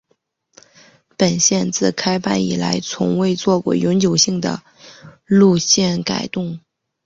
[1.15, 4.63] 本线自开办以来从未做过永久性的
[5.27, 6.59] 路线改动。